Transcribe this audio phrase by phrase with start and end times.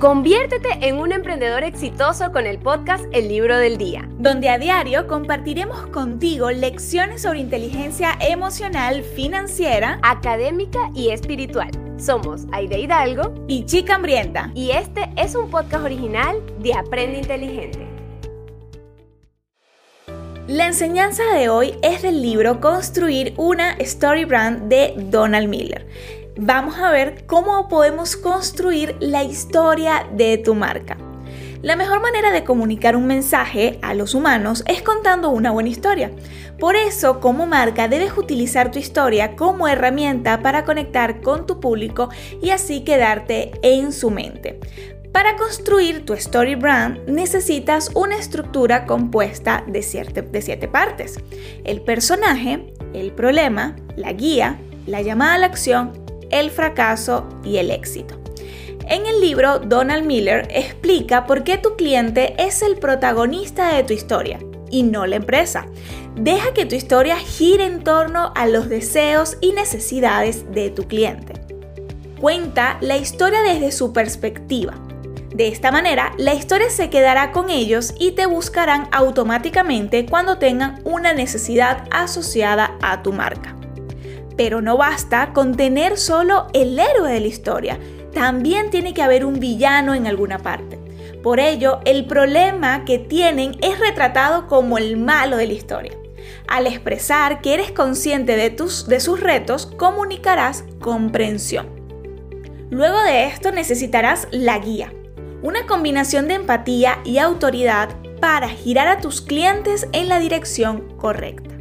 [0.00, 5.06] Conviértete en un emprendedor exitoso con el podcast El Libro del Día, donde a diario
[5.06, 11.70] compartiremos contigo lecciones sobre inteligencia emocional, financiera, académica y espiritual.
[11.96, 17.86] Somos Aide Hidalgo y Chica Hambrienta, y este es un podcast original de Aprende Inteligente.
[20.46, 25.86] La enseñanza de hoy es del libro Construir una Story Brand de Donald Miller
[26.36, 30.96] vamos a ver cómo podemos construir la historia de tu marca.
[31.62, 36.12] La mejor manera de comunicar un mensaje a los humanos es contando una buena historia.
[36.58, 42.08] Por eso, como marca, debes utilizar tu historia como herramienta para conectar con tu público
[42.42, 44.60] y así quedarte en su mente.
[45.12, 51.18] Para construir tu story brand necesitas una estructura compuesta de siete, partes.
[51.64, 57.70] El personaje, el problema, la guía, la llamada a la acción el fracaso y el
[57.70, 58.18] éxito.
[58.88, 63.92] En el libro, Donald Miller explica por qué tu cliente es el protagonista de tu
[63.92, 64.38] historia
[64.70, 65.66] y no la empresa.
[66.14, 71.34] Deja que tu historia gire en torno a los deseos y necesidades de tu cliente.
[72.20, 74.74] Cuenta la historia desde su perspectiva.
[75.34, 80.80] De esta manera, la historia se quedará con ellos y te buscarán automáticamente cuando tengan
[80.84, 83.54] una necesidad asociada a tu marca.
[84.36, 87.78] Pero no basta con tener solo el héroe de la historia,
[88.12, 90.78] también tiene que haber un villano en alguna parte.
[91.22, 95.92] Por ello, el problema que tienen es retratado como el malo de la historia.
[96.48, 101.68] Al expresar que eres consciente de, tus, de sus retos, comunicarás comprensión.
[102.70, 104.92] Luego de esto necesitarás la guía,
[105.42, 107.90] una combinación de empatía y autoridad
[108.20, 111.55] para girar a tus clientes en la dirección correcta.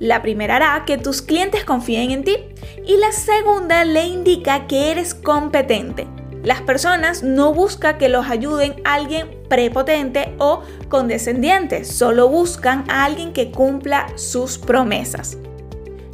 [0.00, 2.36] La primera hará que tus clientes confíen en ti
[2.86, 6.08] y la segunda le indica que eres competente.
[6.42, 13.04] Las personas no buscan que los ayuden a alguien prepotente o condescendiente, solo buscan a
[13.04, 15.36] alguien que cumpla sus promesas.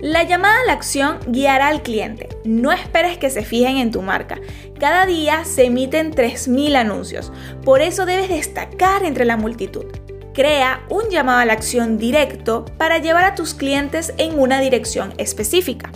[0.00, 2.28] La llamada a la acción guiará al cliente.
[2.44, 4.40] No esperes que se fijen en tu marca.
[4.80, 7.32] Cada día se emiten 3.000 anuncios,
[7.64, 9.86] por eso debes destacar entre la multitud.
[10.36, 15.14] Crea un llamado a la acción directo para llevar a tus clientes en una dirección
[15.16, 15.90] específica.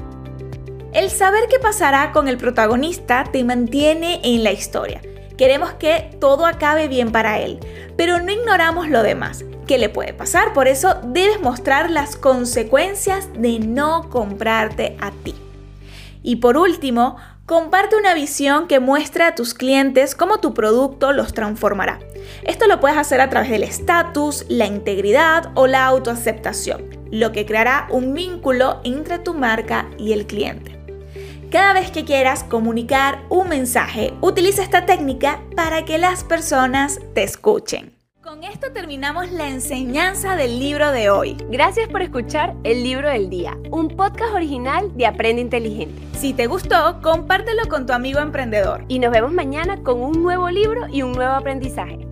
[0.95, 5.03] El saber qué pasará con el protagonista te mantiene en la historia.
[5.37, 7.61] Queremos que todo acabe bien para él,
[7.99, 9.45] pero no ignoramos lo demás.
[9.67, 10.55] ¿Qué le puede pasar?
[10.55, 15.35] Por eso debes mostrar las consecuencias de no comprarte a ti.
[16.23, 17.19] Y por último,
[17.51, 21.99] comparte una visión que muestre a tus clientes cómo tu producto los transformará.
[22.45, 27.47] Esto lo puedes hacer a través del estatus, la integridad o la autoaceptación, lo que
[27.47, 30.79] creará un vínculo entre tu marca y el cliente.
[31.51, 37.25] Cada vez que quieras comunicar un mensaje, utiliza esta técnica para que las personas te
[37.25, 38.00] escuchen.
[38.31, 41.37] Con esto terminamos la enseñanza del libro de hoy.
[41.51, 46.01] Gracias por escuchar El Libro del Día, un podcast original de Aprende Inteligente.
[46.17, 48.85] Si te gustó, compártelo con tu amigo emprendedor.
[48.87, 52.10] Y nos vemos mañana con un nuevo libro y un nuevo aprendizaje.